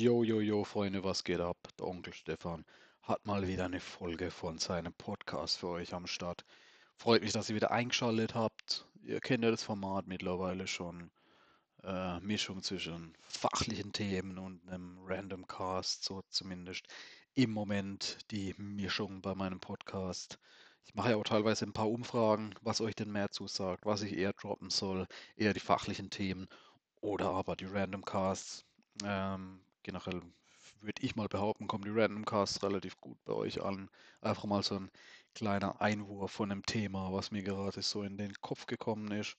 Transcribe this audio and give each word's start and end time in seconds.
Jo, 0.00 0.22
jo, 0.22 0.40
jo, 0.40 0.64
Freunde, 0.64 1.04
was 1.04 1.24
geht 1.24 1.40
ab? 1.40 1.58
Der 1.78 1.86
Onkel 1.86 2.14
Stefan 2.14 2.64
hat 3.02 3.26
mal 3.26 3.46
wieder 3.46 3.66
eine 3.66 3.80
Folge 3.80 4.30
von 4.30 4.56
seinem 4.56 4.94
Podcast 4.94 5.58
für 5.58 5.68
euch 5.68 5.92
am 5.92 6.06
Start. 6.06 6.46
Freut 6.96 7.20
mich, 7.20 7.32
dass 7.32 7.50
ihr 7.50 7.56
wieder 7.56 7.70
eingeschaltet 7.70 8.34
habt. 8.34 8.86
Ihr 9.02 9.20
kennt 9.20 9.44
ja 9.44 9.50
das 9.50 9.62
Format 9.62 10.06
mittlerweile 10.06 10.66
schon. 10.66 11.10
Äh, 11.82 12.18
Mischung 12.20 12.62
zwischen 12.62 13.12
fachlichen 13.28 13.92
Themen 13.92 14.38
und 14.38 14.66
einem 14.70 14.98
Random 15.04 15.46
Cast, 15.46 16.02
so 16.04 16.22
zumindest 16.30 16.86
im 17.34 17.50
Moment 17.50 18.16
die 18.30 18.54
Mischung 18.56 19.20
bei 19.20 19.34
meinem 19.34 19.60
Podcast. 19.60 20.38
Ich 20.86 20.94
mache 20.94 21.10
ja 21.10 21.16
auch 21.16 21.24
teilweise 21.24 21.66
ein 21.66 21.74
paar 21.74 21.90
Umfragen, 21.90 22.54
was 22.62 22.80
euch 22.80 22.94
denn 22.94 23.12
mehr 23.12 23.32
zusagt, 23.32 23.84
was 23.84 24.00
ich 24.00 24.16
eher 24.16 24.32
droppen 24.32 24.70
soll, 24.70 25.06
eher 25.36 25.52
die 25.52 25.60
fachlichen 25.60 26.08
Themen 26.08 26.48
oder 27.02 27.32
aber 27.32 27.54
die 27.54 27.66
Random 27.66 28.02
Casts. 28.02 28.64
Ähm, 29.04 29.60
generell 29.82 30.20
würde 30.80 31.02
ich 31.02 31.16
mal 31.16 31.28
behaupten, 31.28 31.66
kommen 31.66 31.84
die 31.84 31.90
Random 31.90 32.24
Casts 32.24 32.62
relativ 32.62 32.96
gut 33.00 33.18
bei 33.24 33.32
euch 33.32 33.62
an. 33.62 33.90
Einfach 34.20 34.44
mal 34.44 34.62
so 34.62 34.76
ein 34.76 34.90
kleiner 35.34 35.80
Einwurf 35.80 36.32
von 36.32 36.50
einem 36.50 36.64
Thema, 36.64 37.12
was 37.12 37.30
mir 37.30 37.42
gerade 37.42 37.82
so 37.82 38.02
in 38.02 38.16
den 38.16 38.34
Kopf 38.40 38.66
gekommen 38.66 39.10
ist. 39.12 39.36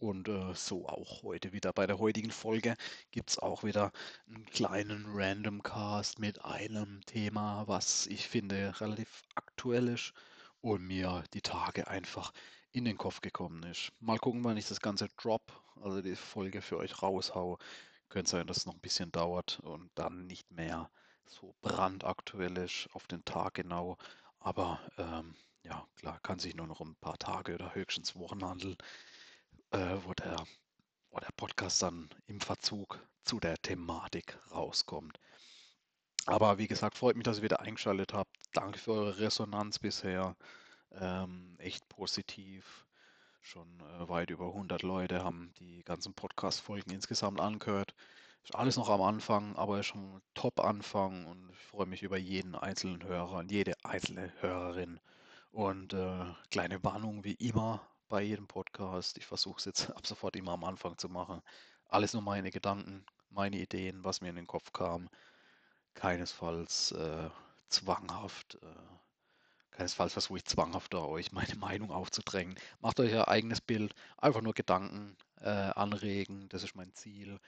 Und 0.00 0.28
äh, 0.28 0.54
so 0.54 0.86
auch 0.86 1.24
heute 1.24 1.52
wieder. 1.52 1.72
Bei 1.72 1.86
der 1.86 1.98
heutigen 1.98 2.30
Folge 2.30 2.76
gibt 3.10 3.30
es 3.30 3.38
auch 3.38 3.64
wieder 3.64 3.90
einen 4.28 4.44
kleinen 4.46 5.04
Random 5.08 5.62
Cast 5.62 6.20
mit 6.20 6.44
einem 6.44 7.00
Thema, 7.06 7.66
was 7.66 8.06
ich 8.06 8.28
finde 8.28 8.80
relativ 8.80 9.24
aktuell 9.34 9.88
ist 9.88 10.12
und 10.60 10.86
mir 10.86 11.24
die 11.34 11.40
Tage 11.40 11.88
einfach 11.88 12.32
in 12.70 12.84
den 12.84 12.96
Kopf 12.96 13.20
gekommen 13.20 13.64
ist. 13.64 13.90
Mal 13.98 14.18
gucken, 14.18 14.44
wann 14.44 14.56
ich 14.56 14.68
das 14.68 14.80
Ganze 14.80 15.08
drop, 15.16 15.42
also 15.82 16.00
die 16.00 16.14
Folge 16.14 16.62
für 16.62 16.76
euch 16.76 17.02
raushau. 17.02 17.58
Könnte 18.08 18.30
sein, 18.30 18.46
dass 18.46 18.58
es 18.58 18.66
noch 18.66 18.74
ein 18.74 18.80
bisschen 18.80 19.12
dauert 19.12 19.60
und 19.60 19.90
dann 19.94 20.26
nicht 20.26 20.50
mehr 20.50 20.90
so 21.26 21.54
brandaktuell 21.60 22.56
ist 22.58 22.88
auf 22.92 23.06
den 23.06 23.24
Tag 23.24 23.54
genau. 23.54 23.96
Aber 24.38 24.80
ähm, 24.96 25.34
ja, 25.62 25.86
klar, 25.96 26.18
kann 26.22 26.38
sich 26.38 26.54
nur 26.54 26.66
noch 26.66 26.80
ein 26.80 26.96
paar 26.96 27.18
Tage 27.18 27.54
oder 27.54 27.74
höchstens 27.74 28.16
Wochen 28.16 28.44
handeln, 28.44 28.76
äh, 29.70 29.96
wo, 30.04 30.14
der, 30.14 30.36
wo 31.10 31.18
der 31.18 31.32
Podcast 31.36 31.82
dann 31.82 32.08
im 32.26 32.40
Verzug 32.40 32.98
zu 33.24 33.40
der 33.40 33.58
Thematik 33.58 34.38
rauskommt. 34.50 35.18
Aber 36.26 36.58
wie 36.58 36.68
gesagt, 36.68 36.96
freut 36.96 37.16
mich, 37.16 37.24
dass 37.24 37.38
ihr 37.38 37.44
wieder 37.44 37.60
eingeschaltet 37.60 38.12
habt. 38.12 38.34
Danke 38.52 38.78
für 38.78 38.92
eure 38.92 39.18
Resonanz 39.18 39.78
bisher. 39.78 40.36
Ähm, 40.92 41.56
echt 41.58 41.88
positiv. 41.88 42.86
Schon 43.40 43.80
äh, 43.80 44.08
weit 44.08 44.30
über 44.30 44.46
100 44.48 44.82
Leute 44.82 45.24
haben 45.24 45.52
die 45.58 45.82
ganzen 45.82 46.14
Podcast-Folgen 46.14 46.90
insgesamt 46.90 47.40
angehört. 47.40 47.94
Ist 48.44 48.54
alles 48.54 48.76
noch 48.76 48.88
am 48.88 49.02
Anfang, 49.02 49.56
aber 49.56 49.80
ist 49.80 49.86
schon 49.86 50.16
ein 50.16 50.22
Top-Anfang 50.34 51.26
und 51.26 51.50
ich 51.50 51.58
freue 51.58 51.86
mich 51.86 52.02
über 52.02 52.16
jeden 52.16 52.54
einzelnen 52.54 53.02
Hörer 53.02 53.38
und 53.38 53.50
jede 53.50 53.74
einzelne 53.84 54.32
Hörerin. 54.40 55.00
Und 55.50 55.92
äh, 55.92 56.24
kleine 56.50 56.82
Warnung 56.84 57.24
wie 57.24 57.34
immer 57.34 57.80
bei 58.08 58.22
jedem 58.22 58.46
Podcast. 58.46 59.18
Ich 59.18 59.26
versuche 59.26 59.58
es 59.58 59.64
jetzt 59.64 59.90
ab 59.96 60.06
sofort 60.06 60.36
immer 60.36 60.52
am 60.52 60.64
Anfang 60.64 60.96
zu 60.98 61.08
machen. 61.08 61.42
Alles 61.88 62.12
nur 62.12 62.22
meine 62.22 62.50
Gedanken, 62.50 63.04
meine 63.30 63.58
Ideen, 63.58 64.04
was 64.04 64.20
mir 64.20 64.30
in 64.30 64.36
den 64.36 64.46
Kopf 64.46 64.72
kam. 64.72 65.08
Keinesfalls 65.94 66.92
äh, 66.92 67.30
zwanghaft. 67.68 68.56
Äh, 68.62 68.66
keinesfalls 69.78 70.12
versuche 70.12 70.38
ich 70.38 70.44
zwanghaft 70.44 70.92
euch 70.96 71.30
meine 71.30 71.54
Meinung 71.56 71.92
aufzudrängen. 71.92 72.56
Macht 72.80 72.98
euch 72.98 73.12
euer 73.12 73.28
eigenes 73.28 73.60
Bild, 73.60 73.94
einfach 74.16 74.42
nur 74.42 74.52
Gedanken 74.52 75.16
äh, 75.40 75.48
anregen, 75.48 76.48
das 76.48 76.64
ist 76.64 76.74
mein 76.74 76.92
Ziel. 76.94 77.38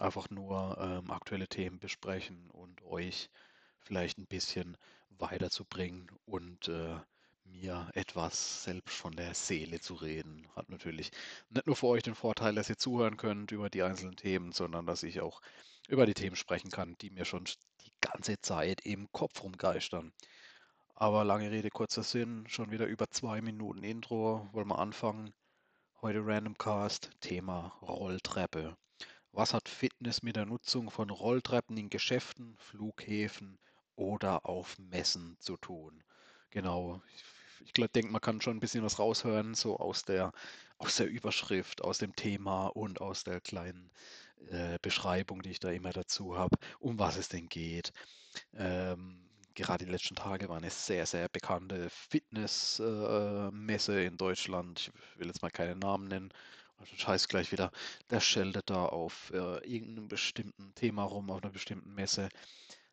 Einfach 0.00 0.28
nur 0.28 0.76
ähm, 0.80 1.10
aktuelle 1.10 1.48
Themen 1.48 1.78
besprechen 1.78 2.50
und 2.50 2.82
euch 2.82 3.30
vielleicht 3.78 4.18
ein 4.18 4.26
bisschen 4.26 4.76
weiterzubringen 5.10 6.10
und 6.26 6.68
äh, 6.68 6.96
mir 7.44 7.88
etwas 7.94 8.64
selbst 8.64 8.96
von 8.96 9.14
der 9.14 9.32
Seele 9.34 9.78
zu 9.80 9.94
reden. 9.94 10.48
Hat 10.56 10.68
natürlich 10.68 11.12
nicht 11.50 11.66
nur 11.66 11.76
für 11.76 11.86
euch 11.86 12.02
den 12.02 12.16
Vorteil, 12.16 12.56
dass 12.56 12.68
ihr 12.68 12.76
zuhören 12.76 13.16
könnt 13.16 13.52
über 13.52 13.70
die 13.70 13.84
einzelnen 13.84 14.16
Themen, 14.16 14.50
sondern 14.52 14.86
dass 14.86 15.04
ich 15.04 15.20
auch 15.20 15.40
über 15.88 16.04
die 16.04 16.14
Themen 16.14 16.36
sprechen 16.36 16.70
kann, 16.70 16.96
die 17.00 17.10
mir 17.10 17.24
schon 17.24 17.44
die 17.44 17.92
ganze 18.00 18.40
Zeit 18.40 18.80
im 18.84 19.10
Kopf 19.12 19.42
rumgeistern. 19.42 20.12
Aber 20.98 21.24
lange 21.24 21.50
Rede, 21.50 21.68
kurzer 21.68 22.02
Sinn, 22.02 22.46
schon 22.48 22.70
wieder 22.70 22.86
über 22.86 23.10
zwei 23.10 23.42
Minuten 23.42 23.84
Intro. 23.84 24.48
Wollen 24.52 24.68
wir 24.68 24.78
anfangen? 24.78 25.34
Heute 26.00 26.24
Random 26.24 26.56
Cast, 26.56 27.10
Thema 27.20 27.76
Rolltreppe. 27.82 28.74
Was 29.30 29.52
hat 29.52 29.68
Fitness 29.68 30.22
mit 30.22 30.36
der 30.36 30.46
Nutzung 30.46 30.90
von 30.90 31.10
Rolltreppen 31.10 31.76
in 31.76 31.90
Geschäften, 31.90 32.56
Flughäfen 32.56 33.58
oder 33.94 34.46
auf 34.46 34.78
Messen 34.78 35.36
zu 35.38 35.58
tun? 35.58 36.02
Genau, 36.48 37.02
ich, 37.12 37.24
ich 37.60 37.72
denke, 37.72 38.10
man 38.10 38.22
kann 38.22 38.40
schon 38.40 38.56
ein 38.56 38.60
bisschen 38.60 38.82
was 38.82 38.98
raushören, 38.98 39.54
so 39.54 39.76
aus 39.76 40.02
der, 40.02 40.32
aus 40.78 40.96
der 40.96 41.08
Überschrift, 41.08 41.84
aus 41.84 41.98
dem 41.98 42.16
Thema 42.16 42.68
und 42.68 43.02
aus 43.02 43.22
der 43.22 43.42
kleinen 43.42 43.90
äh, 44.48 44.78
Beschreibung, 44.80 45.42
die 45.42 45.50
ich 45.50 45.60
da 45.60 45.70
immer 45.70 45.90
dazu 45.92 46.38
habe, 46.38 46.56
um 46.78 46.98
was 46.98 47.18
es 47.18 47.28
denn 47.28 47.50
geht. 47.50 47.92
Ähm, 48.54 49.25
gerade 49.56 49.84
die 49.84 49.90
letzten 49.90 50.14
Tage 50.14 50.48
war 50.48 50.58
eine 50.58 50.70
sehr, 50.70 51.06
sehr 51.06 51.28
bekannte 51.28 51.90
Fitnessmesse 51.90 54.00
äh, 54.00 54.06
in 54.06 54.16
Deutschland. 54.16 54.92
Ich 55.14 55.20
will 55.20 55.26
jetzt 55.28 55.42
mal 55.42 55.50
keine 55.50 55.76
Namen 55.76 56.08
nennen. 56.08 56.32
Das 56.78 57.06
heißt 57.08 57.28
gleich 57.28 57.52
wieder, 57.52 57.70
der 58.10 58.20
scheltet 58.20 58.70
da 58.70 58.84
auf 58.86 59.30
äh, 59.32 59.58
irgendeinem 59.66 60.08
bestimmten 60.08 60.74
Thema 60.74 61.04
rum, 61.04 61.30
auf 61.30 61.42
einer 61.42 61.52
bestimmten 61.52 61.94
Messe. 61.94 62.28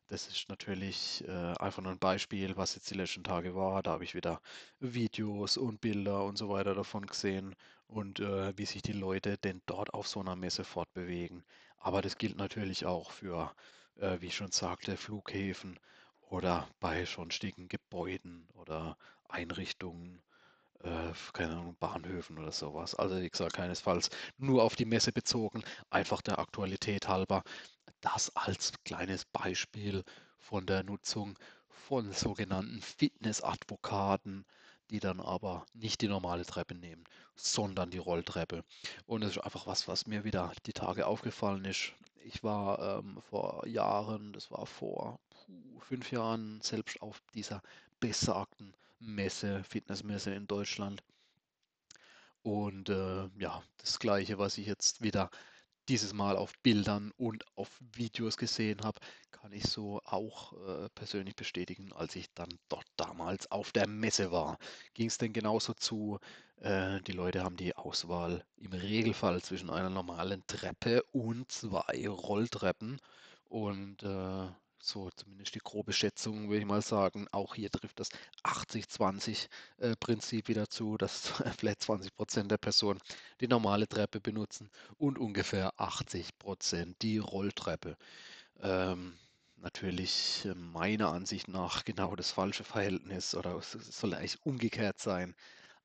Das 0.07 0.27
ist 0.27 0.47
natürlich 0.49 1.23
äh, 1.27 1.31
einfach 1.31 1.81
nur 1.81 1.91
ein 1.91 1.99
Beispiel, 1.99 2.55
was 2.55 2.75
jetzt 2.75 2.89
die 2.91 2.95
letzten 2.95 3.23
Tage 3.23 3.55
war. 3.55 3.83
Da 3.83 3.91
habe 3.91 4.03
ich 4.03 4.15
wieder 4.15 4.41
Videos 4.79 5.57
und 5.57 5.81
Bilder 5.81 6.23
und 6.23 6.37
so 6.37 6.49
weiter 6.49 6.75
davon 6.75 7.05
gesehen 7.05 7.55
und 7.87 8.19
äh, 8.19 8.57
wie 8.57 8.65
sich 8.65 8.81
die 8.81 8.93
Leute 8.93 9.37
denn 9.37 9.61
dort 9.65 9.93
auf 9.93 10.07
so 10.07 10.19
einer 10.21 10.35
Messe 10.35 10.63
fortbewegen. 10.63 11.43
Aber 11.77 12.01
das 12.01 12.17
gilt 12.17 12.37
natürlich 12.37 12.85
auch 12.85 13.11
für, 13.11 13.53
äh, 13.97 14.19
wie 14.21 14.27
ich 14.27 14.35
schon 14.35 14.51
sagte, 14.51 14.97
Flughäfen 14.97 15.79
oder 16.33 16.67
bei 16.79 17.05
sonstigen 17.05 17.69
Gebäuden 17.69 18.47
oder 18.55 18.97
Einrichtungen, 19.29 20.23
äh, 20.79 21.11
keine 21.31 21.51
Ahnung, 21.51 21.75
Bahnhöfen 21.79 22.39
oder 22.39 22.51
sowas. 22.51 22.95
Also 22.95 23.21
wie 23.21 23.29
gesagt, 23.29 23.53
keinesfalls 23.53 24.09
nur 24.39 24.63
auf 24.63 24.75
die 24.75 24.85
Messe 24.85 25.11
bezogen, 25.11 25.63
einfach 25.91 26.23
der 26.23 26.39
Aktualität 26.39 27.07
halber. 27.07 27.43
Das 28.01 28.35
als 28.35 28.73
kleines 28.83 29.25
Beispiel 29.25 30.03
von 30.39 30.65
der 30.65 30.83
Nutzung 30.83 31.37
von 31.69 32.11
sogenannten 32.11 32.81
Fitnessadvokaten, 32.81 34.45
die 34.89 34.99
dann 34.99 35.19
aber 35.19 35.67
nicht 35.73 36.01
die 36.01 36.07
normale 36.07 36.45
Treppe 36.45 36.73
nehmen, 36.73 37.03
sondern 37.35 37.91
die 37.91 37.99
Rolltreppe. 37.99 38.63
Und 39.05 39.21
das 39.21 39.37
ist 39.37 39.43
einfach 39.43 39.67
was, 39.67 39.87
was 39.87 40.07
mir 40.07 40.23
wieder 40.23 40.51
die 40.65 40.73
Tage 40.73 41.05
aufgefallen 41.05 41.65
ist. 41.65 41.93
Ich 42.23 42.43
war 42.43 42.99
ähm, 42.99 43.21
vor 43.29 43.67
Jahren, 43.67 44.33
das 44.33 44.49
war 44.51 44.65
vor 44.65 45.19
puh, 45.29 45.79
fünf 45.79 46.11
Jahren, 46.11 46.61
selbst 46.61 47.01
auf 47.01 47.21
dieser 47.33 47.61
besagten 47.99 48.73
Messe, 48.99 49.63
Fitnessmesse 49.63 50.33
in 50.33 50.47
Deutschland. 50.47 51.03
Und 52.41 52.89
äh, 52.89 53.27
ja, 53.37 53.63
das 53.77 53.99
gleiche, 53.99 54.37
was 54.37 54.57
ich 54.57 54.67
jetzt 54.67 55.01
wieder 55.01 55.29
dieses 55.89 56.13
Mal 56.13 56.37
auf 56.37 56.53
Bildern 56.59 57.11
und 57.17 57.45
auf 57.55 57.69
Videos 57.93 58.37
gesehen 58.37 58.81
habe, 58.83 58.99
kann 59.31 59.51
ich 59.51 59.65
so 59.65 60.01
auch 60.05 60.53
äh, 60.53 60.89
persönlich 60.95 61.35
bestätigen, 61.35 61.91
als 61.93 62.15
ich 62.15 62.31
dann 62.33 62.49
dort 62.69 62.85
damals 62.95 63.51
auf 63.51 63.71
der 63.71 63.87
Messe 63.87 64.31
war. 64.31 64.57
Ging 64.93 65.07
es 65.07 65.17
denn 65.17 65.33
genauso 65.33 65.73
zu? 65.73 66.19
Äh, 66.61 67.01
die 67.01 67.11
Leute 67.11 67.43
haben 67.43 67.57
die 67.57 67.75
Auswahl 67.75 68.45
im 68.57 68.71
Regelfall 68.71 69.41
zwischen 69.41 69.69
einer 69.69 69.89
normalen 69.89 70.43
Treppe 70.47 71.03
und 71.11 71.51
zwei 71.51 72.07
Rolltreppen. 72.07 72.99
Und 73.49 74.03
äh, 74.03 74.47
so 74.83 75.09
zumindest 75.15 75.55
die 75.55 75.59
grobe 75.59 75.93
Schätzung, 75.93 76.49
würde 76.49 76.59
ich 76.59 76.65
mal 76.65 76.81
sagen. 76.81 77.27
Auch 77.31 77.55
hier 77.55 77.71
trifft 77.71 77.99
das 77.99 78.09
80-20-Prinzip 78.43 80.45
äh, 80.45 80.49
wieder 80.49 80.69
zu, 80.69 80.97
dass 80.97 81.27
vielleicht 81.57 81.83
20 81.83 82.15
Prozent 82.15 82.51
der 82.51 82.57
Personen 82.57 82.99
die 83.39 83.47
normale 83.47 83.87
Treppe 83.87 84.19
benutzen 84.19 84.69
und 84.97 85.17
ungefähr 85.17 85.73
80 85.77 86.37
Prozent 86.37 87.01
die 87.01 87.17
Rolltreppe. 87.17 87.97
Ähm, 88.61 89.17
natürlich 89.57 90.45
äh, 90.45 90.53
meiner 90.55 91.11
Ansicht 91.11 91.47
nach 91.47 91.85
genau 91.85 92.15
das 92.15 92.31
falsche 92.31 92.63
Verhältnis 92.63 93.35
oder 93.35 93.55
es 93.55 93.71
soll 93.71 94.13
eigentlich 94.13 94.45
umgekehrt 94.45 94.99
sein. 94.99 95.35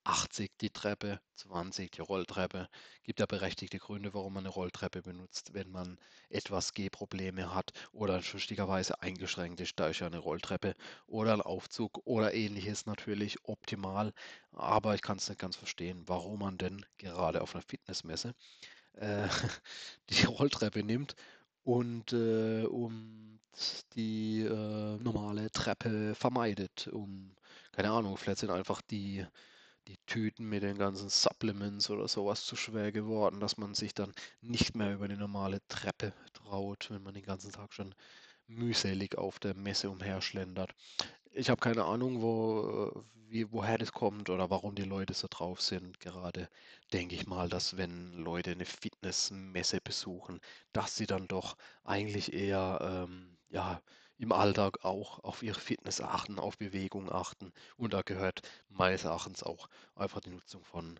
80 0.08 0.50
die 0.60 0.70
Treppe, 0.70 1.20
20 1.36 1.92
die 1.92 2.00
Rolltreppe. 2.00 2.68
Gibt 3.04 3.20
ja 3.20 3.26
berechtigte 3.26 3.78
Gründe, 3.78 4.14
warum 4.14 4.34
man 4.34 4.44
eine 4.44 4.54
Rolltreppe 4.54 5.02
benutzt, 5.02 5.52
wenn 5.52 5.70
man 5.70 5.98
etwas 6.30 6.72
Gehprobleme 6.72 7.54
hat 7.54 7.72
oder 7.92 8.22
schlichtigerweise 8.22 9.02
eingeschränkt 9.02 9.60
ist. 9.60 9.78
Da 9.78 9.88
ist 9.88 10.00
ja 10.00 10.06
eine 10.06 10.18
Rolltreppe 10.18 10.74
oder 11.06 11.34
ein 11.34 11.42
Aufzug 11.42 12.00
oder 12.06 12.32
ähnliches 12.32 12.86
natürlich 12.86 13.36
optimal. 13.44 14.14
Aber 14.52 14.94
ich 14.94 15.02
kann 15.02 15.18
es 15.18 15.28
nicht 15.28 15.40
ganz 15.40 15.56
verstehen, 15.56 16.02
warum 16.06 16.40
man 16.40 16.56
denn 16.56 16.86
gerade 16.96 17.42
auf 17.42 17.54
einer 17.54 17.62
Fitnessmesse 17.62 18.34
äh, 18.94 19.28
die 20.10 20.24
Rolltreppe 20.24 20.82
nimmt 20.82 21.16
und 21.64 22.14
äh, 22.14 22.64
um 22.64 23.40
die 23.94 24.40
äh, 24.40 24.96
normale 25.02 25.50
Treppe 25.50 26.14
vermeidet. 26.14 26.88
Um, 26.88 27.34
keine 27.72 27.90
Ahnung, 27.90 28.16
vielleicht 28.16 28.40
sind 28.40 28.50
einfach 28.50 28.80
die, 28.82 29.26
die 29.88 29.98
Tüten 30.06 30.48
mit 30.48 30.62
den 30.62 30.78
ganzen 30.78 31.08
Supplements 31.08 31.90
oder 31.90 32.08
sowas 32.08 32.44
zu 32.44 32.56
schwer 32.56 32.92
geworden, 32.92 33.40
dass 33.40 33.56
man 33.56 33.74
sich 33.74 33.94
dann 33.94 34.12
nicht 34.42 34.76
mehr 34.76 34.94
über 34.94 35.08
die 35.08 35.16
normale 35.16 35.60
Treppe 35.68 36.12
traut, 36.34 36.90
wenn 36.90 37.02
man 37.02 37.14
den 37.14 37.24
ganzen 37.24 37.52
Tag 37.52 37.72
schon 37.72 37.94
mühselig 38.46 39.16
auf 39.16 39.38
der 39.38 39.54
Messe 39.54 39.90
umherschlendert. 39.90 40.74
Ich 41.32 41.50
habe 41.50 41.60
keine 41.60 41.84
Ahnung, 41.84 42.22
wo, 42.22 43.04
wie, 43.28 43.50
woher 43.52 43.78
das 43.78 43.92
kommt 43.92 44.30
oder 44.30 44.50
warum 44.50 44.74
die 44.74 44.84
Leute 44.84 45.14
so 45.14 45.26
drauf 45.30 45.60
sind. 45.60 46.00
Gerade 46.00 46.48
denke 46.92 47.14
ich 47.14 47.26
mal, 47.26 47.48
dass 47.48 47.76
wenn 47.76 48.12
Leute 48.12 48.52
eine 48.52 48.64
Fitnessmesse 48.66 49.80
besuchen, 49.82 50.40
dass 50.72 50.96
sie 50.96 51.06
dann 51.06 51.28
doch 51.28 51.56
eigentlich 51.84 52.32
eher 52.32 52.78
ähm, 53.08 53.36
ja, 53.50 53.80
im 54.18 54.32
Alltag 54.32 54.84
auch 54.84 55.20
auf 55.20 55.42
ihre 55.42 55.60
Fitness 55.60 56.00
achten, 56.00 56.38
auf 56.38 56.58
Bewegung 56.58 57.10
achten. 57.10 57.52
Und 57.76 57.92
da 57.94 58.02
gehört 58.02 58.42
meines 58.68 59.04
Erachtens 59.04 59.42
auch 59.42 59.68
einfach 59.94 60.20
die 60.20 60.30
Nutzung 60.30 60.64
von 60.64 60.98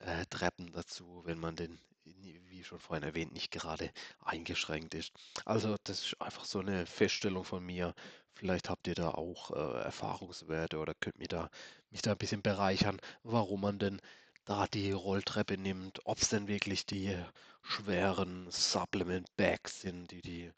äh, 0.00 0.26
Treppen 0.26 0.72
dazu, 0.72 1.22
wenn 1.24 1.38
man 1.38 1.56
den, 1.56 1.78
wie 2.04 2.64
schon 2.64 2.80
vorhin 2.80 3.04
erwähnt, 3.04 3.32
nicht 3.32 3.50
gerade 3.50 3.90
eingeschränkt 4.24 4.94
ist. 4.94 5.12
Also 5.44 5.76
das 5.84 6.04
ist 6.04 6.20
einfach 6.20 6.44
so 6.44 6.58
eine 6.58 6.86
Feststellung 6.86 7.44
von 7.44 7.64
mir. 7.64 7.94
Vielleicht 8.34 8.68
habt 8.68 8.86
ihr 8.86 8.94
da 8.94 9.10
auch 9.10 9.50
äh, 9.52 9.82
Erfahrungswerte 9.84 10.78
oder 10.78 10.94
könnt 10.94 11.18
mir 11.18 11.28
da, 11.28 11.48
mich 11.90 12.02
da 12.02 12.12
ein 12.12 12.18
bisschen 12.18 12.42
bereichern, 12.42 13.00
warum 13.22 13.62
man 13.62 13.78
denn 13.78 14.00
da 14.44 14.66
die 14.66 14.92
Rolltreppe 14.92 15.56
nimmt, 15.56 16.00
ob 16.04 16.18
es 16.18 16.28
denn 16.28 16.46
wirklich 16.48 16.86
die 16.86 17.16
schweren 17.62 18.46
Supplement 18.50 19.34
Bags 19.36 19.80
sind, 19.80 20.10
die 20.10 20.22
die 20.22 20.52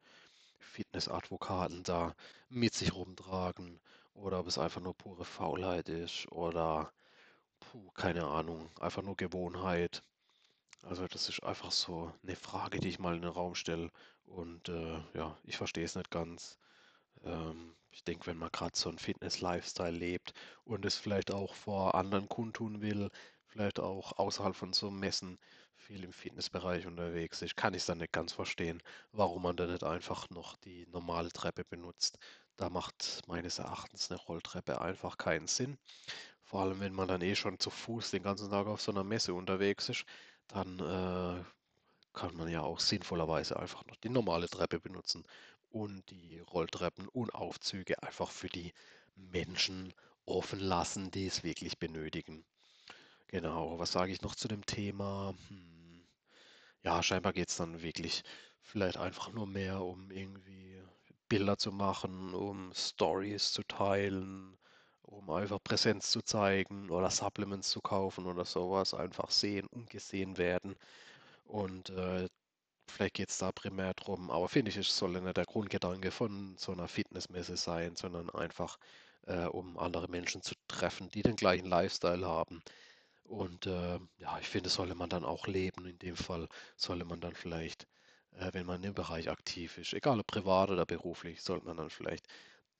Fitnessadvokaten 0.58 1.82
da 1.82 2.14
mit 2.49 2.75
sich 2.75 2.94
rumtragen, 2.94 3.81
oder 4.14 4.40
ob 4.40 4.46
es 4.49 4.58
einfach 4.58 4.81
nur 4.81 4.94
pure 4.94 5.25
Faulheit 5.25 5.88
ist 5.88 6.31
oder 6.32 6.93
puh, 7.60 7.90
keine 7.93 8.26
Ahnung, 8.26 8.70
einfach 8.81 9.02
nur 9.02 9.16
Gewohnheit. 9.16 10.02
Also 10.82 11.06
das 11.08 11.28
ist 11.28 11.43
einfach 11.44 11.72
so 11.72 12.12
eine 12.22 12.37
Frage, 12.37 12.81
die 12.81 12.88
ich 12.88 12.99
mal 12.99 13.16
in 13.16 13.22
den 13.22 13.31
Raum 13.31 13.55
stelle 13.55 13.90
und 14.26 14.69
äh, 14.69 15.00
ja, 15.14 15.37
ich 15.44 15.56
verstehe 15.56 15.84
es 15.84 15.94
nicht 15.96 16.10
ganz. 16.10 16.58
Ähm, 17.25 17.75
ich 17.90 18.05
denke, 18.05 18.26
wenn 18.26 18.38
man 18.38 18.50
gerade 18.52 18.76
so 18.76 18.88
einen 18.88 18.99
Fitness-Lifestyle 18.99 19.90
lebt 19.96 20.34
und 20.64 20.84
es 20.84 20.96
vielleicht 20.96 21.32
auch 21.32 21.55
vor 21.55 21.94
anderen 21.94 22.28
kundtun 22.28 22.81
will, 22.82 23.10
vielleicht 23.58 23.81
auch 23.81 24.12
außerhalb 24.19 24.55
von 24.56 24.72
so 24.72 24.90
Messen 24.90 25.38
viel 25.76 26.05
im 26.05 26.12
Fitnessbereich 26.12 26.87
unterwegs 26.87 27.43
ist, 27.43 27.56
kann 27.56 27.75
ich 27.75 27.82
es 27.82 27.87
dann 27.87 27.99
nicht 27.99 28.12
ganz 28.12 28.32
verstehen, 28.32 28.82
warum 29.12 29.43
man 29.43 29.56
dann 29.56 29.70
nicht 29.72 29.84
einfach 29.84 30.31
noch 30.31 30.56
die 30.56 30.87
normale 30.87 31.31
Treppe 31.31 31.64
benutzt. 31.64 32.19
Da 32.56 32.70
macht 32.70 33.22
meines 33.26 33.58
Erachtens 33.58 34.10
eine 34.10 34.20
Rolltreppe 34.20 34.81
einfach 34.81 35.19
keinen 35.19 35.46
Sinn. 35.49 35.78
Vor 36.43 36.62
allem, 36.62 36.81
wenn 36.81 36.94
man 36.94 37.08
dann 37.08 37.22
eh 37.22 37.34
schon 37.37 37.58
zu 37.60 37.70
Fuß 37.70 38.10
den 38.12 38.22
ganzen 38.25 38.50
Tag 38.50 38.66
auf 38.69 38.81
so 38.82 38.93
einer 38.93 39.05
Messe 39.05 39.34
unterwegs 39.34 39.88
ist, 39.90 40.05
dann 40.49 40.78
äh, 40.81 41.44
kann 42.12 42.37
man 42.37 42.49
ja 42.49 42.62
auch 42.62 42.81
sinnvollerweise 42.81 43.58
einfach 43.58 43.84
noch 43.87 43.96
die 43.96 44.10
normale 44.10 44.49
Treppe 44.49 44.81
benutzen 44.81 45.25
und 45.70 46.10
die 46.10 46.38
Rolltreppen 46.40 47.08
und 47.08 47.34
Aufzüge 47.34 48.02
einfach 48.02 48.31
für 48.31 48.49
die 48.49 48.72
Menschen 49.16 49.94
offen 50.26 50.60
lassen, 50.60 51.10
die 51.10 51.26
es 51.26 51.44
wirklich 51.44 51.78
benötigen. 51.78 52.44
Genau, 53.29 53.79
was 53.79 53.93
sage 53.93 54.13
ich 54.13 54.23
noch 54.23 54.35
zu 54.35 54.49
dem 54.49 54.65
Thema? 54.67 55.35
Hm. 55.49 56.03
Ja, 56.85 57.03
scheinbar 57.03 57.33
geht 57.35 57.49
es 57.51 57.57
dann 57.57 57.83
wirklich 57.83 58.23
vielleicht 58.63 58.97
einfach 58.99 59.33
nur 59.33 59.47
mehr 59.47 59.83
um 59.83 60.11
irgendwie 60.11 60.83
Bilder 61.29 61.59
zu 61.59 61.73
machen, 61.73 62.35
um 62.35 62.73
Stories 62.75 63.53
zu 63.53 63.63
teilen, 63.65 64.59
um 65.03 65.31
einfach 65.31 65.59
Präsenz 65.63 66.11
zu 66.11 66.23
zeigen 66.23 66.91
oder 66.91 67.11
Supplements 67.11 67.71
zu 67.71 67.81
kaufen 67.83 68.27
oder 68.27 68.45
sowas. 68.47 68.95
Einfach 68.95 69.31
sehen 69.31 69.67
und 69.69 69.91
gesehen 69.91 70.39
werden. 70.39 70.77
Und 71.45 71.91
äh, 71.91 72.29
vielleicht 72.91 73.15
geht 73.15 73.31
es 73.31 73.39
da 73.39 73.53
primär 73.53 73.95
drum, 73.95 74.31
aber 74.31 74.49
finde 74.49 74.71
ich, 74.71 74.77
es 74.79 74.97
soll 74.97 75.21
nicht 75.21 75.37
der 75.37 75.47
Grundgedanke 75.47 76.11
von 76.13 76.57
so 76.59 76.73
einer 76.73 76.89
Fitnessmesse 76.89 77.57
sein, 77.57 77.97
sondern 77.97 78.31
einfach, 78.31 78.79
äh, 79.27 79.47
um 79.47 79.79
andere 79.79 80.09
Menschen 80.09 80.43
zu 80.43 80.55
treffen, 80.69 81.11
die 81.11 81.23
den 81.23 81.37
gleichen 81.37 81.67
Lifestyle 81.69 82.27
haben. 82.27 82.63
Und 83.29 83.67
äh, 83.67 84.01
ja, 84.19 84.39
ich 84.41 84.49
finde, 84.49 84.69
sollte 84.71 84.95
man 84.97 85.09
dann 85.09 85.25
auch 85.25 85.47
leben. 85.47 85.87
In 85.87 85.99
dem 86.01 86.17
Fall 86.17 86.49
sollte 86.77 87.05
man 87.05 87.21
dann 87.21 87.35
vielleicht, 87.35 87.87
äh, 88.33 88.53
wenn 88.53 88.67
man 88.67 88.83
im 88.83 88.95
Bereich 88.95 89.31
aktiv 89.31 89.79
ist, 89.79 89.93
egal 89.93 90.19
ob 90.21 90.27
privat 90.27 90.71
oder 90.71 90.85
beruflich, 90.87 91.41
sollte 91.43 91.67
man 91.67 91.77
dann 91.77 91.91
vielleicht 91.91 92.27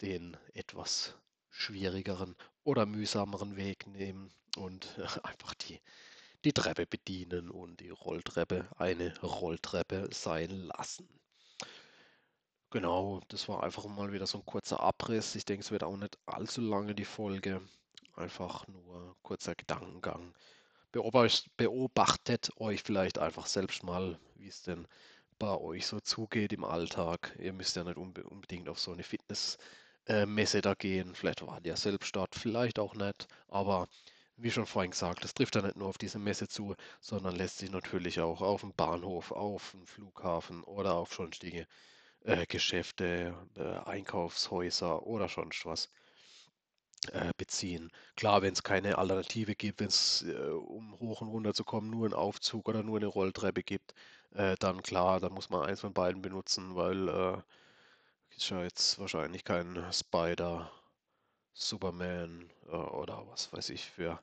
den 0.03 0.37
etwas 0.55 1.15
schwierigeren 1.51 2.35
oder 2.65 2.85
mühsameren 2.87 3.57
Weg 3.57 3.87
nehmen 3.87 4.33
und 4.57 4.99
einfach 5.25 5.55
die, 5.55 5.81
die 6.45 6.53
Treppe 6.55 6.87
bedienen 6.87 7.51
und 7.51 7.81
die 7.81 7.91
Rolltreppe 7.91 8.69
eine 8.77 9.19
Rolltreppe 9.21 10.09
sein 10.13 10.51
lassen. 10.51 11.09
Genau, 12.71 13.21
das 13.29 13.47
war 13.49 13.63
einfach 13.63 13.85
mal 13.87 14.11
wieder 14.13 14.27
so 14.27 14.39
ein 14.39 14.47
kurzer 14.47 14.81
Abriss. 14.81 15.35
Ich 15.35 15.45
denke, 15.45 15.63
es 15.63 15.71
wird 15.71 15.83
auch 15.85 15.97
nicht 15.99 16.17
allzu 16.27 16.61
lange 16.63 16.95
die 16.95 17.05
Folge. 17.05 17.61
Einfach 18.19 18.67
nur 18.67 19.17
kurzer 19.23 19.55
Gedankengang. 19.55 20.35
Beobachtet 20.91 22.51
euch 22.57 22.83
vielleicht 22.83 23.19
einfach 23.19 23.47
selbst 23.47 23.85
mal, 23.85 24.19
wie 24.35 24.49
es 24.49 24.63
denn 24.65 24.89
bei 25.39 25.57
euch 25.57 25.87
so 25.87 26.01
zugeht 26.01 26.53
im 26.53 26.65
Alltag. 26.65 27.37
Ihr 27.39 27.53
müsst 27.53 27.77
ja 27.77 27.85
nicht 27.85 27.97
unbedingt 27.97 28.69
auf 28.69 28.81
so 28.81 28.91
eine 28.91 29.05
Fitnessmesse 29.05 30.61
da 30.63 30.75
gehen. 30.75 31.15
Vielleicht 31.15 31.47
wart 31.47 31.65
ihr 31.65 31.77
selbst 31.77 32.17
dort, 32.17 32.35
vielleicht 32.35 32.81
auch 32.81 32.95
nicht. 32.95 33.29
Aber 33.47 33.87
wie 34.37 34.51
schon 34.51 34.67
vorhin 34.67 34.91
gesagt, 34.91 35.23
das 35.23 35.35
trifft 35.35 35.55
ja 35.55 35.63
nicht 35.63 35.77
nur 35.77 35.89
auf 35.89 35.99
diese 35.99 36.19
Messe 36.19 36.49
zu, 36.49 36.75
sondern 37.01 37.37
lässt 37.37 37.59
sich 37.59 37.71
natürlich 37.71 38.19
auch 38.19 38.41
auf 38.41 38.63
dem 38.63 38.73
Bahnhof, 38.73 39.31
auf 39.31 39.71
dem 39.71 39.87
Flughafen 39.87 40.65
oder 40.65 40.95
auf 40.95 41.15
sonstige 41.15 41.69
äh, 42.25 42.47
Geschäfte, 42.47 43.35
äh, 43.57 43.89
Einkaufshäuser 43.89 45.07
oder 45.07 45.29
sonst 45.29 45.65
was 45.67 45.87
äh, 45.87 45.89
beziehen. 47.37 47.91
Klar, 48.17 48.43
wenn 48.43 48.53
es 48.53 48.63
keine 48.63 48.99
Alternative 48.99 49.55
gibt, 49.55 49.81
wenn 49.81 49.89
es, 49.89 50.23
äh, 50.23 50.33
um 50.51 50.99
hoch 51.01 51.21
und 51.23 51.29
runter 51.29 51.55
zu 51.55 51.65
kommen, 51.65 51.91
nur 51.91 52.05
einen 52.07 52.15
Aufzug 52.15 52.69
oder 52.69 52.83
nur 52.83 52.97
eine 52.99 53.07
Rolltreppe 53.07 53.63
gibt, 53.63 53.95
äh, 54.33 54.57
dann 54.59 54.83
klar, 54.83 55.21
dann 55.21 55.33
muss 55.33 55.51
man 55.51 55.63
eins 55.69 55.81
von 55.81 55.95
beiden 55.95 56.23
benutzen, 56.23 56.75
weil 56.77 57.09
äh, 57.09 57.43
ist 58.37 58.51
ja 58.51 58.63
jetzt 58.63 58.99
wahrscheinlich 58.99 59.45
kein 59.45 59.85
Spider, 59.93 60.71
Superman 61.55 62.51
äh, 62.69 62.71
oder 62.77 63.27
was 63.29 63.53
weiß 63.53 63.71
ich 63.71 63.87
für 63.91 64.23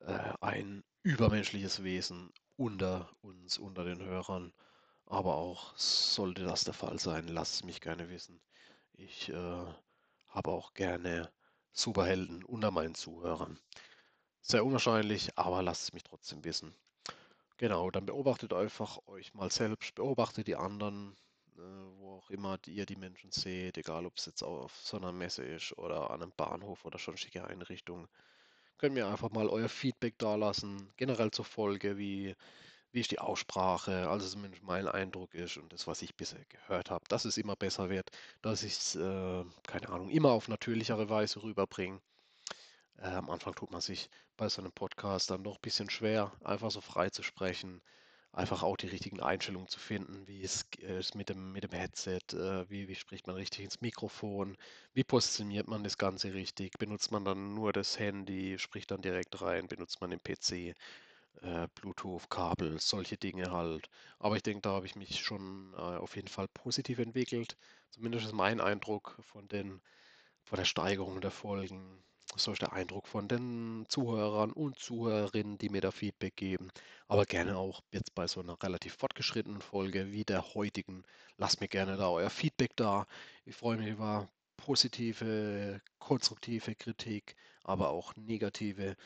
äh, 0.00 0.34
ein 0.40 0.84
übermenschliches 1.02 1.84
Wesen 1.84 2.32
unter 2.56 3.10
uns, 3.22 3.58
unter 3.58 3.84
den 3.84 4.02
Hörern. 4.02 4.52
Aber 5.06 5.36
auch 5.36 5.76
sollte 5.78 6.44
das 6.44 6.64
der 6.64 6.74
Fall 6.74 6.98
sein, 7.00 7.28
lasst 7.28 7.56
es 7.56 7.64
mich 7.64 7.80
gerne 7.80 8.10
wissen. 8.10 8.40
Ich 8.94 9.30
äh, 9.30 9.66
habe 10.28 10.50
auch 10.50 10.74
gerne 10.74 11.30
Superhelden 11.72 12.44
unter 12.44 12.70
meinen 12.70 12.94
Zuhörern. 12.94 13.58
Sehr 14.40 14.64
unwahrscheinlich, 14.64 15.36
aber 15.36 15.62
lasst 15.62 15.84
es 15.84 15.92
mich 15.92 16.04
trotzdem 16.04 16.44
wissen. 16.44 16.74
Genau, 17.58 17.90
dann 17.90 18.06
beobachtet 18.06 18.52
einfach 18.52 18.98
euch 19.06 19.34
mal 19.34 19.50
selbst, 19.50 19.94
beobachtet 19.96 20.46
die 20.46 20.56
anderen, 20.56 21.16
äh, 21.56 21.60
wo 21.98 22.12
auch 22.18 22.30
immer 22.30 22.58
ihr 22.66 22.86
die 22.86 22.96
Menschen 22.96 23.32
seht, 23.32 23.78
egal 23.78 24.06
ob 24.06 24.16
es 24.16 24.26
jetzt 24.26 24.42
auf 24.42 24.76
so 24.76 24.96
einer 24.96 25.12
Messe 25.12 25.44
ist 25.44 25.76
oder 25.76 26.10
an 26.10 26.22
einem 26.22 26.32
Bahnhof 26.36 26.84
oder 26.84 26.98
sonstige 26.98 27.44
Einrichtungen. 27.44 28.08
Könnt 28.78 28.94
mir 28.94 29.08
einfach 29.08 29.30
mal 29.30 29.48
euer 29.48 29.68
Feedback 29.68 30.18
dalassen, 30.18 30.92
generell 30.96 31.32
zur 31.32 31.44
Folge, 31.44 31.98
wie 31.98 32.36
wie 32.92 33.00
ist 33.00 33.10
die 33.10 33.18
Aussprache, 33.18 34.08
also 34.08 34.26
zumindest 34.26 34.62
mein 34.62 34.88
Eindruck 34.88 35.34
ist 35.34 35.56
und 35.56 35.72
das, 35.72 35.86
was 35.86 36.02
ich 36.02 36.14
bisher 36.14 36.44
gehört 36.48 36.90
habe, 36.90 37.04
dass 37.08 37.24
es 37.24 37.36
immer 37.36 37.56
besser 37.56 37.90
wird, 37.90 38.10
dass 38.42 38.62
ich 38.62 38.72
es, 38.72 38.94
äh, 38.96 39.44
keine 39.66 39.88
Ahnung, 39.90 40.08
immer 40.10 40.30
auf 40.30 40.48
natürlichere 40.48 41.08
Weise 41.08 41.42
rüberbringe. 41.42 42.00
Äh, 42.98 43.08
am 43.08 43.30
Anfang 43.30 43.54
tut 43.54 43.70
man 43.70 43.80
sich 43.80 44.08
bei 44.36 44.48
so 44.48 44.62
einem 44.62 44.72
Podcast 44.72 45.30
dann 45.30 45.44
doch 45.44 45.56
ein 45.56 45.62
bisschen 45.62 45.90
schwer, 45.90 46.32
einfach 46.44 46.70
so 46.70 46.80
frei 46.80 47.10
zu 47.10 47.22
sprechen, 47.22 47.82
einfach 48.32 48.62
auch 48.62 48.76
die 48.76 48.86
richtigen 48.88 49.20
Einstellungen 49.20 49.68
zu 49.68 49.80
finden, 49.80 50.26
wie 50.26 50.42
es 50.42 50.64
ist 50.80 51.14
mit 51.14 51.28
dem, 51.28 51.52
mit 51.52 51.64
dem 51.64 51.72
Headset, 51.72 52.20
äh, 52.32 52.68
wie, 52.70 52.88
wie 52.88 52.94
spricht 52.94 53.26
man 53.26 53.36
richtig 53.36 53.64
ins 53.64 53.80
Mikrofon, 53.80 54.56
wie 54.94 55.04
positioniert 55.04 55.68
man 55.68 55.84
das 55.84 55.98
Ganze 55.98 56.32
richtig, 56.34 56.72
benutzt 56.78 57.10
man 57.12 57.24
dann 57.24 57.54
nur 57.54 57.72
das 57.72 57.98
Handy, 57.98 58.58
spricht 58.58 58.90
dann 58.90 59.02
direkt 59.02 59.40
rein, 59.42 59.68
benutzt 59.68 60.00
man 60.00 60.10
den 60.10 60.22
PC 60.22 60.74
äh, 61.42 61.68
Bluetooth-Kabel, 61.74 62.80
solche 62.80 63.16
Dinge 63.16 63.50
halt. 63.50 63.88
Aber 64.18 64.36
ich 64.36 64.42
denke, 64.42 64.62
da 64.62 64.70
habe 64.70 64.86
ich 64.86 64.96
mich 64.96 65.20
schon 65.20 65.72
äh, 65.74 65.76
auf 65.76 66.16
jeden 66.16 66.28
Fall 66.28 66.48
positiv 66.48 66.98
entwickelt. 66.98 67.56
Zumindest 67.90 68.26
ist 68.26 68.32
mein 68.32 68.60
Eindruck 68.60 69.16
von 69.20 69.48
den, 69.48 69.80
von 70.44 70.58
der 70.58 70.64
Steigerung 70.64 71.20
der 71.20 71.30
Folgen. 71.30 72.02
so 72.36 72.52
ist 72.52 72.62
der 72.62 72.72
Eindruck 72.72 73.06
von 73.08 73.28
den 73.28 73.86
Zuhörern 73.88 74.52
und 74.52 74.78
Zuhörerinnen, 74.78 75.58
die 75.58 75.68
mir 75.70 75.80
da 75.80 75.90
Feedback 75.90 76.36
geben. 76.36 76.70
Aber 77.08 77.24
gerne 77.24 77.56
auch 77.56 77.82
jetzt 77.92 78.14
bei 78.14 78.26
so 78.26 78.40
einer 78.40 78.62
relativ 78.62 78.94
fortgeschrittenen 78.96 79.62
Folge 79.62 80.12
wie 80.12 80.24
der 80.24 80.54
heutigen. 80.54 81.04
Lasst 81.38 81.60
mir 81.60 81.68
gerne 81.68 81.96
da 81.96 82.10
euer 82.10 82.30
Feedback 82.30 82.76
da. 82.76 83.06
Ich 83.44 83.56
freue 83.56 83.78
mich 83.78 83.88
über 83.88 84.28
positive, 84.58 85.80
konstruktive 85.98 86.74
Kritik, 86.74 87.36
aber 87.64 87.90
auch 87.90 88.14
negative, 88.16 88.96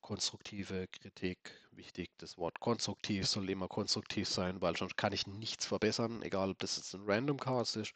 konstruktive 0.00 0.88
Kritik. 0.88 1.38
Wichtig, 1.72 2.10
das 2.18 2.36
Wort 2.38 2.60
konstruktiv 2.60 3.26
soll 3.26 3.48
immer 3.50 3.68
konstruktiv 3.68 4.28
sein, 4.28 4.60
weil 4.60 4.76
sonst 4.76 4.96
kann 4.96 5.12
ich 5.12 5.26
nichts 5.26 5.66
verbessern, 5.66 6.22
egal 6.22 6.50
ob 6.50 6.58
das 6.58 6.76
jetzt 6.76 6.94
ein 6.94 7.02
Random 7.06 7.38
Cast 7.38 7.76
ist 7.76 7.92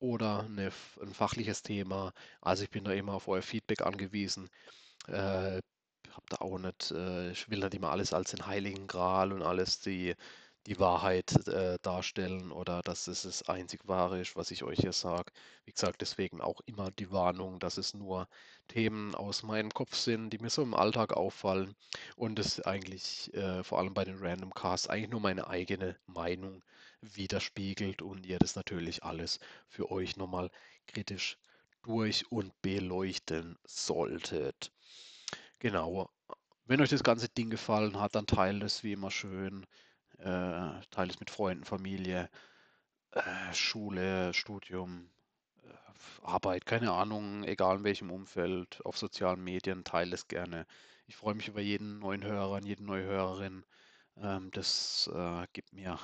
oder 0.00 0.44
eine, 0.44 0.72
ein 1.02 1.14
fachliches 1.14 1.62
Thema. 1.62 2.12
Also 2.40 2.64
ich 2.64 2.70
bin 2.70 2.84
da 2.84 2.92
immer 2.92 3.14
auf 3.14 3.28
euer 3.28 3.42
Feedback 3.42 3.82
angewiesen. 3.82 4.48
Äh, 5.08 5.60
hab 6.12 6.28
da 6.30 6.36
auch 6.38 6.58
nicht, 6.58 6.90
äh, 6.92 7.30
ich 7.32 7.48
will 7.50 7.60
nicht 7.60 7.74
immer 7.74 7.90
alles 7.90 8.12
als 8.14 8.32
den 8.32 8.46
Heiligen 8.46 8.86
Gral 8.86 9.32
und 9.32 9.42
alles 9.42 9.80
die, 9.80 10.14
die 10.66 10.78
Wahrheit 10.78 11.46
äh, 11.48 11.78
darstellen 11.82 12.52
oder 12.52 12.82
dass 12.82 13.06
es 13.06 13.22
das 13.22 13.48
einzig 13.48 13.80
wahre 13.86 14.20
ist, 14.20 14.36
was 14.36 14.50
ich 14.50 14.62
euch 14.62 14.78
hier 14.78 14.92
sage. 14.92 15.32
Wie 15.64 15.72
gesagt, 15.72 16.00
deswegen 16.02 16.40
auch 16.40 16.60
immer 16.66 16.90
die 16.90 17.10
Warnung, 17.10 17.58
dass 17.58 17.78
es 17.78 17.94
nur 17.94 18.28
Themen 18.68 19.14
aus 19.14 19.42
meinem 19.42 19.70
Kopf 19.70 19.94
sind, 19.96 20.30
die 20.30 20.38
mir 20.38 20.50
so 20.50 20.62
im 20.62 20.74
Alltag 20.74 21.14
auffallen 21.14 21.74
und 22.16 22.38
es 22.38 22.60
eigentlich 22.60 23.32
äh, 23.34 23.64
vor 23.64 23.78
allem 23.78 23.94
bei 23.94 24.04
den 24.04 24.18
Random 24.18 24.52
Casts 24.52 24.88
eigentlich 24.88 25.10
nur 25.10 25.20
meine 25.20 25.48
eigene 25.48 25.96
Meinung 26.06 26.62
widerspiegelt 27.00 28.02
und 28.02 28.26
ihr 28.26 28.38
das 28.38 28.54
natürlich 28.54 29.02
alles 29.02 29.40
für 29.68 29.90
euch 29.90 30.16
nochmal 30.16 30.50
kritisch 30.86 31.38
durch 31.82 32.30
und 32.30 32.52
beleuchten 32.62 33.58
solltet. 33.64 34.70
Genau. 35.58 36.10
Wenn 36.66 36.80
euch 36.80 36.90
das 36.90 37.02
ganze 37.02 37.28
Ding 37.28 37.50
gefallen 37.50 37.98
hat, 37.98 38.14
dann 38.14 38.26
teilt 38.26 38.62
es 38.62 38.84
wie 38.84 38.92
immer 38.92 39.10
schön. 39.10 39.66
Äh, 40.18 40.80
teilt 40.90 41.12
es 41.12 41.20
mit 41.20 41.30
Freunden, 41.30 41.64
Familie, 41.64 42.28
äh, 43.12 43.54
Schule, 43.54 44.34
Studium, 44.34 45.10
äh, 45.64 45.68
Arbeit, 46.22 46.66
keine 46.66 46.92
Ahnung, 46.92 47.44
egal 47.44 47.78
in 47.78 47.84
welchem 47.84 48.10
Umfeld, 48.10 48.80
auf 48.84 48.98
sozialen 48.98 49.42
Medien, 49.44 49.84
teilt 49.84 50.12
es 50.14 50.28
gerne. 50.28 50.66
Ich 51.06 51.16
freue 51.16 51.34
mich 51.34 51.48
über 51.48 51.60
jeden 51.60 51.98
neuen 52.00 52.24
Hörer 52.24 52.52
und 52.56 52.66
jede 52.66 52.84
neue 52.84 53.04
Hörerin. 53.04 53.64
Ähm, 54.16 54.50
das 54.52 55.10
äh, 55.14 55.46
gibt 55.52 55.72
mir 55.72 55.98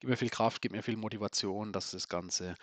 gibt 0.00 0.10
mir 0.10 0.16
viel 0.16 0.30
Kraft, 0.30 0.62
gibt 0.62 0.74
mir 0.74 0.82
viel 0.82 0.96
Motivation, 0.96 1.72
dass 1.72 1.90
das 1.92 2.08
Ganze 2.08 2.54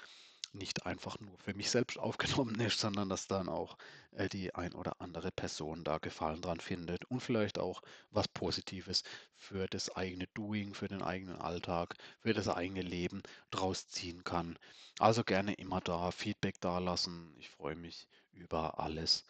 nicht 0.57 0.85
einfach 0.85 1.19
nur 1.19 1.37
für 1.39 1.53
mich 1.53 1.69
selbst 1.69 1.97
aufgenommen 1.99 2.59
ist, 2.59 2.79
sondern 2.79 3.09
dass 3.09 3.27
dann 3.27 3.49
auch 3.49 3.77
äh, 4.11 4.27
die 4.29 4.53
ein 4.55 4.73
oder 4.73 4.99
andere 5.01 5.31
Person 5.31 5.83
da 5.83 5.97
Gefallen 5.99 6.41
dran 6.41 6.59
findet 6.59 7.05
und 7.05 7.19
vielleicht 7.21 7.59
auch 7.59 7.81
was 8.11 8.27
Positives 8.27 9.03
für 9.35 9.67
das 9.67 9.95
eigene 9.95 10.27
Doing, 10.33 10.73
für 10.73 10.87
den 10.87 11.01
eigenen 11.03 11.37
Alltag, 11.37 11.95
für 12.19 12.33
das 12.33 12.47
eigene 12.49 12.81
Leben 12.81 13.21
draus 13.51 13.87
ziehen 13.87 14.23
kann. 14.23 14.57
Also 14.99 15.23
gerne 15.23 15.53
immer 15.53 15.81
da 15.81 16.11
Feedback 16.11 16.59
dalassen. 16.61 17.33
Ich 17.39 17.49
freue 17.49 17.75
mich 17.75 18.07
über 18.33 18.79
alles. 18.79 19.23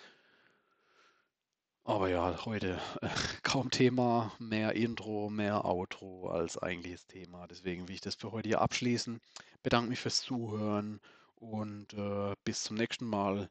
Aber 1.88 2.10
ja, 2.10 2.46
heute 2.46 2.82
äh, 3.02 3.08
kaum 3.44 3.72
Thema, 3.72 4.34
mehr 4.40 4.74
Intro, 4.74 5.30
mehr 5.30 5.64
Outro 5.64 6.28
als 6.28 6.58
eigentliches 6.58 7.08
Thema. 7.08 7.48
Deswegen 7.48 7.88
will 7.88 7.96
ich 7.96 8.02
das 8.02 8.16
für 8.16 8.34
heute 8.34 8.50
hier 8.50 8.60
abschließen. 8.60 9.22
Bedanke 9.64 9.92
mich 9.92 10.00
fürs 10.02 10.20
Zuhören 10.20 11.00
und 11.36 11.94
äh, 11.94 12.36
bis 12.44 12.64
zum 12.64 12.76
nächsten 12.76 13.06
Mal. 13.06 13.50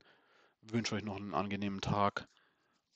Wünsche 0.60 0.96
euch 0.96 1.02
noch 1.02 1.16
einen 1.16 1.32
angenehmen 1.32 1.80
Tag 1.80 2.28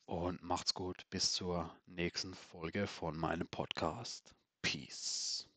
und 0.04 0.42
macht's 0.42 0.74
gut. 0.74 1.06
Bis 1.08 1.32
zur 1.32 1.74
nächsten 1.86 2.34
Folge 2.34 2.86
von 2.86 3.16
meinem 3.16 3.48
Podcast. 3.48 4.34
Peace. 4.60 5.48